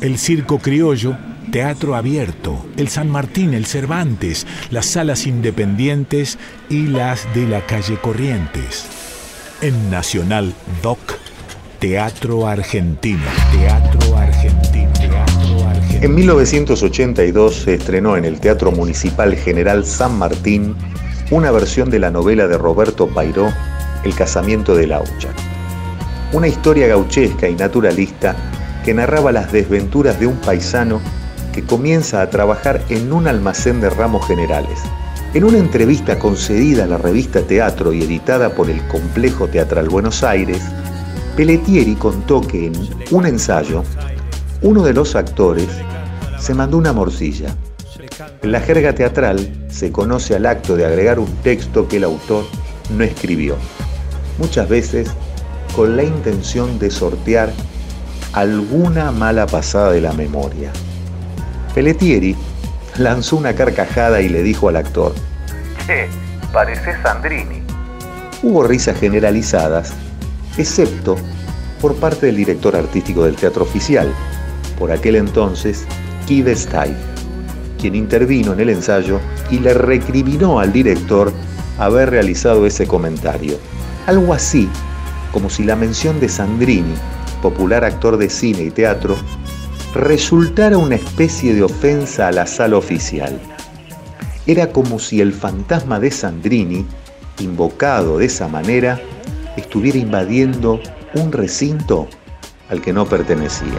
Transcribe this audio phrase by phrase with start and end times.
[0.00, 1.16] el Circo Criollo,
[1.52, 6.38] Teatro Abierto, el San Martín, el Cervantes, las salas independientes
[6.68, 8.86] y las de la calle Corrientes.
[9.60, 10.98] En Nacional Doc,
[11.78, 14.90] Teatro Argentino, Teatro Argentino.
[16.00, 20.74] En 1982 se estrenó en el Teatro Municipal General San Martín
[21.30, 23.52] una versión de la novela de Roberto Pairó,
[24.02, 25.28] El casamiento de Laucha.
[26.32, 28.34] Una historia gauchesca y naturalista
[28.90, 31.00] que narraba las desventuras de un paisano
[31.52, 34.80] que comienza a trabajar en un almacén de ramos generales.
[35.32, 40.24] En una entrevista concedida a la revista Teatro y editada por el Complejo Teatral Buenos
[40.24, 40.60] Aires,
[41.36, 42.72] Pelletieri contó que en
[43.12, 43.84] un ensayo,
[44.60, 45.68] uno de los actores
[46.40, 47.54] se mandó una morcilla.
[48.42, 52.44] En la jerga teatral se conoce al acto de agregar un texto que el autor
[52.98, 53.54] no escribió,
[54.36, 55.08] muchas veces
[55.76, 57.52] con la intención de sortear
[58.32, 60.70] alguna mala pasada de la memoria.
[61.74, 62.36] Pelletieri
[62.96, 65.14] lanzó una carcajada y le dijo al actor,
[65.86, 66.08] Che,
[66.52, 67.62] pareces Sandrini.
[68.42, 69.92] Hubo risas generalizadas,
[70.56, 71.16] excepto
[71.80, 74.12] por parte del director artístico del teatro oficial,
[74.78, 75.84] por aquel entonces,
[76.26, 76.94] Kid Stay,
[77.80, 79.20] quien intervino en el ensayo
[79.50, 81.32] y le recriminó al director
[81.78, 83.58] haber realizado ese comentario.
[84.06, 84.68] Algo así
[85.32, 86.94] como si la mención de Sandrini
[87.40, 89.16] popular actor de cine y teatro,
[89.94, 93.40] resultara una especie de ofensa a la sala oficial.
[94.46, 96.86] Era como si el fantasma de Sandrini,
[97.40, 99.00] invocado de esa manera,
[99.56, 100.80] estuviera invadiendo
[101.14, 102.08] un recinto
[102.68, 103.78] al que no pertenecía.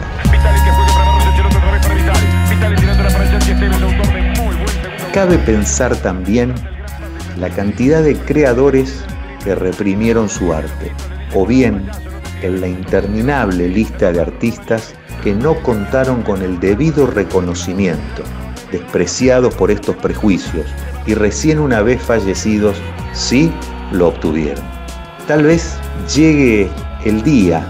[5.12, 6.54] Cabe pensar también
[7.38, 9.04] la cantidad de creadores
[9.44, 10.92] que reprimieron su arte,
[11.34, 11.88] o bien
[12.42, 18.22] en la interminable lista de artistas que no contaron con el debido reconocimiento,
[18.70, 20.66] despreciados por estos prejuicios
[21.06, 22.76] y recién una vez fallecidos
[23.12, 23.52] sí
[23.92, 24.64] lo obtuvieron.
[25.26, 25.76] Tal vez
[26.14, 26.68] llegue
[27.04, 27.64] el día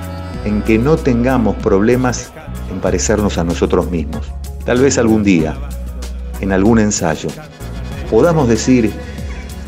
[0.45, 2.33] en que no tengamos problemas
[2.71, 4.33] en parecernos a nosotros mismos.
[4.65, 5.55] Tal vez algún día,
[6.41, 7.29] en algún ensayo,
[8.11, 8.93] podamos decir,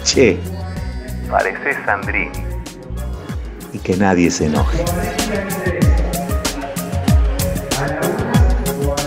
[0.04, 0.38] che,
[1.28, 2.53] pareces Sandrini
[3.74, 4.84] y que nadie se enoje.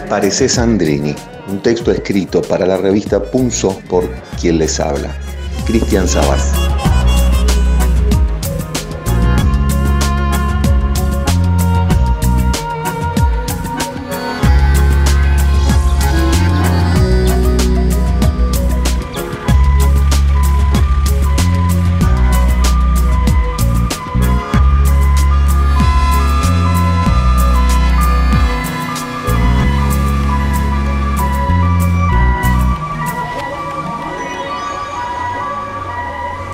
[0.10, 1.16] Parece Sandrini,
[1.48, 4.08] un texto escrito para la revista Punzo por
[4.40, 5.16] quien les habla,
[5.66, 6.77] Cristian Sabas.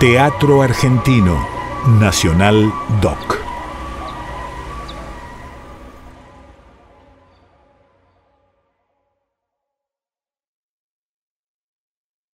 [0.03, 1.47] Teatro Argentino,
[1.97, 3.42] Nacional Doc.